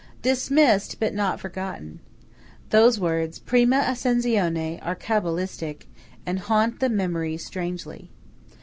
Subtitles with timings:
[0.23, 1.99] Dismissed, but not forgotten.
[2.71, 5.85] Those words "prima ascenzione" are Cabalistic,
[6.25, 8.09] and haunt the memory strangely.